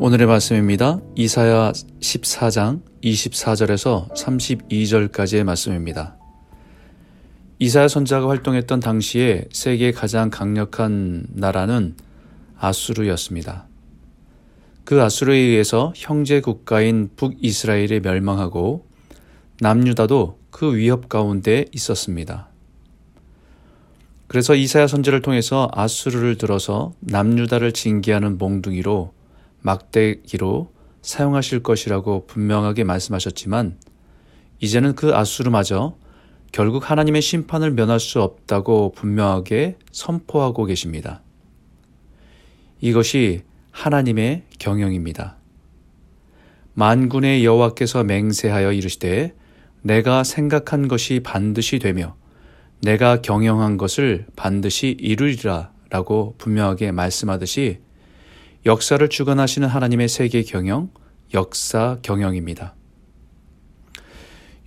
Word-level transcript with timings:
오늘의 0.00 0.28
말씀입니다. 0.28 1.00
이사야 1.16 1.72
14장 1.72 2.82
24절에서 3.02 4.08
32절까지의 4.14 5.42
말씀입니다. 5.42 6.16
이사야 7.58 7.88
선자가 7.88 8.28
활동했던 8.28 8.78
당시에 8.78 9.46
세계 9.50 9.90
가장 9.90 10.30
강력한 10.30 11.26
나라는 11.30 11.96
아수르였습니다. 12.56 13.66
그 14.84 15.02
아수르에 15.02 15.36
의해서 15.36 15.92
형제 15.96 16.40
국가인 16.40 17.10
북이스라엘이 17.16 17.98
멸망하고 17.98 18.86
남유다도 19.58 20.38
그 20.50 20.76
위협 20.76 21.08
가운데 21.08 21.64
있었습니다. 21.74 22.50
그래서 24.28 24.54
이사야 24.54 24.86
선제를 24.86 25.22
통해서 25.22 25.68
아수르를 25.72 26.38
들어서 26.38 26.92
남유다를 27.00 27.72
징계하는 27.72 28.38
몽둥이로 28.38 29.17
막대기로 29.60 30.72
사용하실 31.02 31.62
것이라고 31.62 32.26
분명하게 32.26 32.84
말씀하셨지만 32.84 33.78
이제는 34.60 34.94
그 34.94 35.14
아수르마저 35.14 35.96
결국 36.52 36.90
하나님의 36.90 37.22
심판을 37.22 37.72
면할 37.72 38.00
수 38.00 38.22
없다고 38.22 38.92
분명하게 38.92 39.76
선포하고 39.92 40.64
계십니다. 40.64 41.22
이것이 42.80 43.42
하나님의 43.70 44.44
경영입니다. 44.58 45.36
만군의 46.74 47.44
여호와께서 47.44 48.04
맹세하여 48.04 48.72
이르시되 48.72 49.34
내가 49.82 50.24
생각한 50.24 50.88
것이 50.88 51.20
반드시 51.20 51.78
되며 51.78 52.16
내가 52.82 53.20
경영한 53.20 53.76
것을 53.76 54.26
반드시 54.36 54.96
이루리라 54.98 55.72
라고 55.90 56.34
분명하게 56.38 56.92
말씀하듯이 56.92 57.80
역사를 58.68 59.08
주관하시는 59.08 59.66
하나님의 59.66 60.08
세계 60.08 60.42
경영, 60.42 60.90
역사 61.32 61.96
경영입니다. 62.02 62.74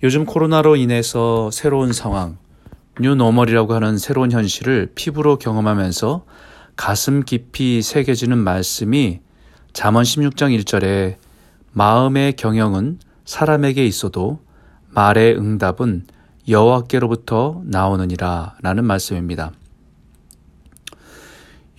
요즘 0.02 0.24
코로나로 0.24 0.74
인해서 0.74 1.52
새로운 1.52 1.92
상황, 1.92 2.36
뉴노멀이라고 2.98 3.74
하는 3.74 3.98
새로운 3.98 4.32
현실을 4.32 4.90
피부로 4.96 5.38
경험하면서 5.38 6.24
가슴 6.74 7.22
깊이 7.22 7.80
새겨지는 7.80 8.38
말씀이 8.38 9.20
잠언 9.72 10.02
16장 10.02 10.58
1절에 10.58 11.18
마음의 11.70 12.32
경영은 12.32 12.98
사람에게 13.24 13.86
있어도 13.86 14.40
말의 14.88 15.36
응답은 15.36 16.08
여호와께로부터 16.48 17.62
나오느니라 17.66 18.56
라는 18.62 18.84
말씀입니다. 18.84 19.52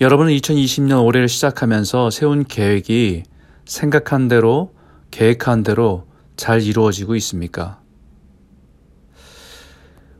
여러분은 0.01 0.33
2020년 0.33 1.05
올해를 1.05 1.29
시작하면서 1.29 2.09
세운 2.09 2.43
계획이 2.45 3.23
생각한 3.65 4.27
대로 4.27 4.73
계획한 5.11 5.61
대로 5.61 6.07
잘 6.35 6.63
이루어지고 6.63 7.15
있습니까? 7.17 7.79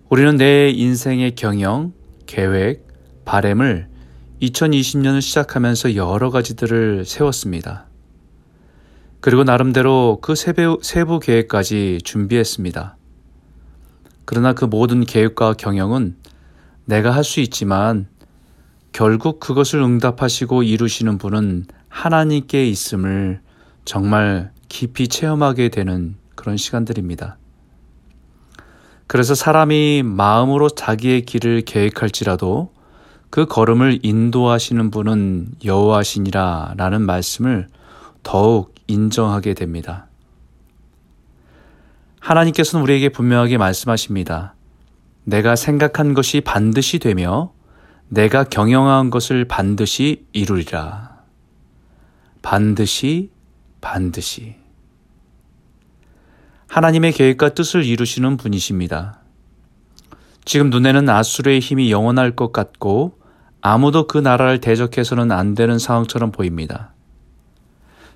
우리는 0.09 0.37
내 0.37 0.69
인생의 0.69 1.33
경영, 1.33 1.91
계획, 2.27 2.87
바램을 3.25 3.87
2020년을 4.43 5.21
시작하면서 5.21 5.95
여러 5.95 6.29
가지들을 6.29 7.05
세웠습니다. 7.05 7.87
그리고 9.21 9.43
나름대로 9.43 10.19
그 10.21 10.35
세부, 10.35 10.79
세부 10.83 11.19
계획까지 11.19 11.99
준비했습니다. 12.03 12.95
그러나 14.25 14.53
그 14.53 14.65
모든 14.65 15.03
계획과 15.03 15.53
경영은 15.53 16.15
내가 16.85 17.11
할 17.11 17.23
수 17.23 17.39
있지만 17.39 18.07
결국 18.93 19.39
그것을 19.39 19.81
응답하시고 19.81 20.63
이루시는 20.63 21.17
분은 21.17 21.65
하나님께 21.89 22.67
있음을 22.67 23.41
정말 23.85 24.51
깊이 24.69 25.07
체험하게 25.07 25.69
되는 25.69 26.15
그런 26.35 26.57
시간들입니다. 26.57 27.37
그래서 29.07 29.35
사람이 29.35 30.03
마음으로 30.03 30.69
자기의 30.69 31.23
길을 31.23 31.61
계획할지라도 31.61 32.71
그 33.29 33.45
걸음을 33.47 33.99
인도하시는 34.03 34.91
분은 34.91 35.55
여호와시니라 35.65 36.75
라는 36.77 37.01
말씀을 37.01 37.67
더욱 38.21 38.75
인정하게 38.87 39.55
됩니다. 39.55 40.07
하나님께서는 42.19 42.83
우리에게 42.83 43.09
분명하게 43.09 43.57
말씀하십니다. 43.57 44.53
내가 45.23 45.55
생각한 45.55 46.13
것이 46.13 46.41
반드시 46.41 46.99
되며 46.99 47.51
내가 48.09 48.43
경영한 48.43 49.09
것을 49.09 49.45
반드시 49.45 50.25
이루리라. 50.33 51.23
반드시, 52.41 53.31
반드시. 53.81 54.55
하나님의 56.67 57.13
계획과 57.13 57.49
뜻을 57.49 57.85
이루시는 57.85 58.37
분이십니다. 58.37 59.19
지금 60.45 60.69
눈에는 60.69 61.07
아수르의 61.07 61.59
힘이 61.59 61.91
영원할 61.91 62.35
것 62.35 62.51
같고 62.51 63.19
아무도 63.61 64.07
그 64.07 64.17
나라를 64.17 64.59
대적해서는 64.59 65.31
안 65.31 65.53
되는 65.53 65.79
상황처럼 65.79 66.31
보입니다. 66.31 66.93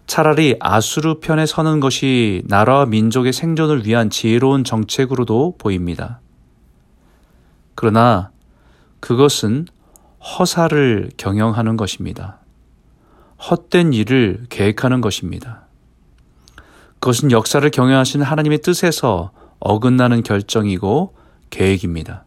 차라리 0.08 0.56
아수르 0.60 1.20
편에 1.20 1.46
서는 1.46 1.80
것이 1.80 2.42
나라와 2.46 2.86
민족의 2.86 3.34
생존을 3.34 3.86
위한 3.86 4.10
지혜로운 4.10 4.64
정책으로도 4.64 5.56
보입니다. 5.58 6.22
그러나 7.76 8.32
그것은 9.00 9.68
허사를 10.22 11.12
경영하는 11.18 11.78
것입니다. 11.78 12.40
헛된 13.40 13.94
일을 13.94 14.46
계획하는 14.50 15.02
것입니다. 15.02 15.68
그것은 17.00 17.32
역사를 17.32 17.70
경영하시는 17.70 18.26
하나님의 18.26 18.60
뜻에서 18.60 19.32
어긋나는 19.60 20.24
결정이고 20.24 21.16
계획입니다. 21.50 22.26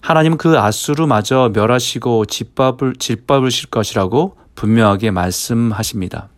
하나님은 0.00 0.38
그 0.38 0.58
아수르마저 0.58 1.50
멸하시고 1.52 2.26
짓밟을, 2.26 2.94
짓밟으실 2.96 3.70
것이라고 3.70 4.36
분명하게 4.54 5.10
말씀하십니다. 5.10 6.28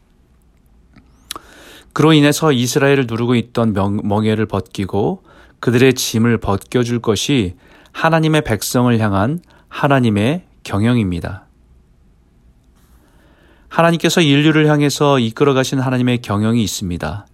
그로 1.93 2.13
인해서 2.13 2.53
이스라엘을 2.53 3.07
누르고 3.07 3.35
있던 3.35 3.75
명, 3.75 4.01
멍에를 4.05 4.47
벗기고 4.47 5.23
그들의 5.61 5.95
짐을 5.95 6.39
벗겨줄 6.39 7.01
것이 7.01 7.57
하나님의 7.93 8.43
백성을 8.45 8.97
향한 9.01 9.41
하나님의 9.69 10.45
경영입니다. 10.65 11.47
하나님께서 13.69 14.21
인류를 14.21 14.67
향해서 14.69 15.19
이끌어 15.19 15.55
가신 15.55 15.79
하나님의 15.79 16.19
경영이 16.23 16.63
있습니다. 16.63 17.27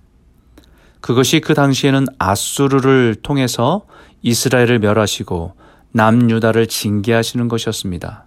그것이 1.00 1.40
그 1.40 1.54
당시에는 1.54 2.06
아수르를 2.18 3.16
통해서 3.22 3.86
이스라엘을 4.22 4.78
멸하시고 4.78 5.54
남유다를 5.92 6.66
징계하시는 6.66 7.46
것이었습니다. 7.48 8.26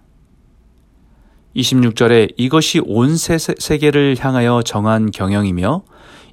26절에 1.56 2.34
이것이 2.36 2.80
온 2.84 3.16
세계를 3.16 4.16
향하여 4.18 4.62
정한 4.62 5.10
경영이며 5.10 5.82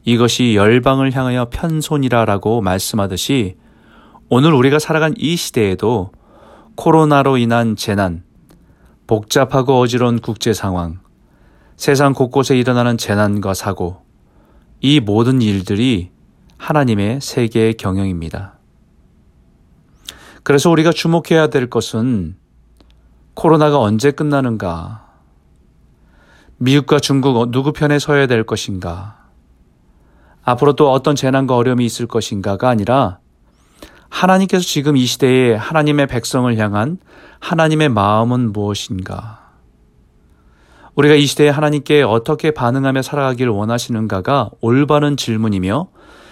이것이 0.04 0.56
열방을 0.56 1.16
향하여 1.16 1.50
편손이라라고 1.50 2.62
말씀하듯이 2.62 3.58
오늘 4.30 4.54
우리가 4.54 4.80
살아간 4.80 5.16
이 5.18 5.36
시대에도 5.36 6.12
코로나로 6.76 7.38
인한 7.38 7.76
재난, 7.76 8.24
복잡하고 9.08 9.80
어지러운 9.80 10.20
국제 10.20 10.54
상황, 10.54 11.00
세상 11.78 12.14
곳곳에 12.14 12.58
일어나는 12.58 12.98
재난과 12.98 13.54
사고, 13.54 14.04
이 14.82 15.00
모든 15.00 15.42
일들이 15.42 16.12
하나님의 16.58 17.22
세계의 17.22 17.76
경영입니다. 17.76 18.60
그래서 20.44 20.70
우리가 20.70 20.92
주목해야 20.92 21.48
될 21.48 21.70
것은 21.70 22.36
코로나가 23.34 23.80
언제 23.80 24.12
끝나는가? 24.12 25.06
미국과 26.58 27.00
중국 27.00 27.52
누구 27.52 27.74
편에 27.74 28.00
서야 28.00 28.28
될 28.28 28.44
것인가? 28.44 29.26
앞으로 30.44 30.74
또 30.74 30.92
어떤 30.92 31.16
재난과 31.16 31.56
어려움이 31.56 31.84
있을 31.86 32.06
것인가가 32.06 32.70
아니라 32.70 33.20
하나님께서 34.16 34.64
지금 34.64 34.98
이 34.98 35.06
시대에 35.06 35.56
하나님의 35.56 36.08
백성을 36.08 36.56
향한 36.58 36.98
하나님의 37.40 37.90
마음은 37.90 38.54
무엇인가? 38.54 39.42
우리가 40.96 41.16
이 41.16 41.26
시대에 41.26 41.50
하나님께 41.50 42.04
어떻게 42.04 42.52
반응하며 42.52 43.02
살아가기를 43.02 43.52
원하시는가가 43.52 44.52
올바른 44.62 45.18
질문이며 45.18 45.88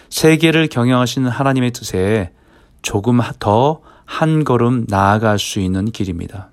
세계를 0.09 0.67
경영하시는 0.67 1.29
하나님의 1.29 1.71
뜻에 1.71 2.31
조금 2.81 3.19
더 3.39 3.81
한 4.05 4.43
걸음 4.43 4.85
나아갈 4.87 5.39
수 5.39 5.59
있는 5.59 5.85
길입니다. 5.85 6.49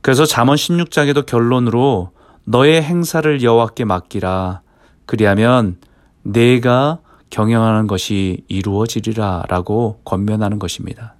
그래서 0.00 0.24
잠언 0.24 0.56
16장에도 0.56 1.26
결론으로 1.26 2.10
너의 2.44 2.82
행사를 2.82 3.42
여호와께 3.42 3.84
맡기라. 3.84 4.62
그리하면 5.04 5.78
내가 6.22 6.98
경영하는 7.30 7.86
것이 7.86 8.44
이루어지리라 8.48 9.44
라고 9.48 10.00
권면하는 10.04 10.58
것입니다. 10.58 11.14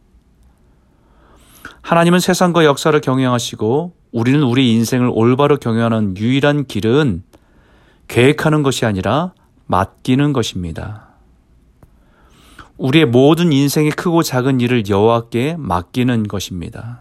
하나님은 1.82 2.20
세상과 2.20 2.64
역사를 2.64 2.98
경영하시고 3.00 3.92
우리는 4.12 4.42
우리 4.42 4.72
인생을 4.72 5.10
올바로 5.12 5.56
경영하는 5.56 6.16
유일한 6.16 6.66
길은 6.66 7.22
계획하는 8.08 8.62
것이 8.62 8.86
아니라 8.86 9.32
맡기는 9.66 10.32
것입니다. 10.32 11.06
우리의 12.78 13.06
모든 13.06 13.52
인생의 13.52 13.92
크고 13.92 14.22
작은 14.22 14.60
일을 14.60 14.88
여호와께 14.88 15.56
맡기는 15.58 16.28
것입니다. 16.28 17.00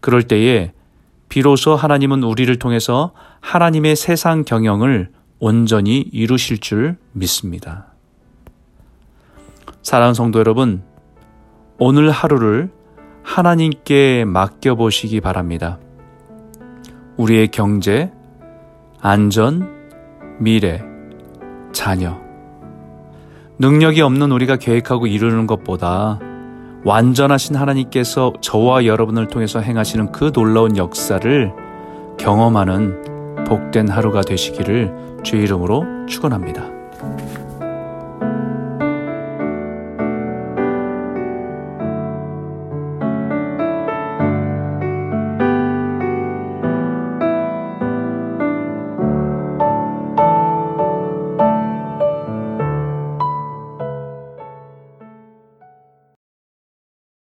그럴 0.00 0.22
때에 0.22 0.72
비로소 1.28 1.74
하나님은 1.74 2.22
우리를 2.22 2.58
통해서 2.58 3.12
하나님의 3.40 3.96
세상 3.96 4.44
경영을 4.44 5.10
온전히 5.40 6.00
이루실 6.00 6.58
줄 6.58 6.96
믿습니다. 7.12 7.86
사랑하는 9.82 10.14
성도 10.14 10.38
여러분, 10.38 10.82
오늘 11.78 12.10
하루를 12.10 12.70
하나님께 13.22 14.24
맡겨보시기 14.24 15.20
바랍니다. 15.20 15.78
우리의 17.16 17.48
경제, 17.48 18.10
안전, 19.00 19.68
미래, 20.38 20.82
자녀. 21.72 22.18
능력이 23.58 24.00
없는 24.00 24.32
우리가 24.32 24.56
계획하고 24.56 25.06
이루는 25.06 25.46
것보다 25.46 26.20
완전하신 26.84 27.56
하나님께서 27.56 28.32
저와 28.40 28.86
여러분을 28.86 29.28
통해서 29.28 29.60
행하시는 29.60 30.12
그 30.12 30.32
놀라운 30.32 30.76
역사를 30.76 31.52
경험하는 32.18 33.07
복된 33.48 33.88
하루가 33.88 34.20
되시기를 34.20 35.22
주의 35.24 35.42
이름으로 35.42 36.06
축원합니다. 36.06 36.77